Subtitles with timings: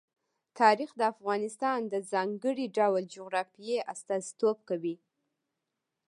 [0.59, 4.95] تاریخ د افغانستان د ځانګړي ډول جغرافیه استازیتوب کوي.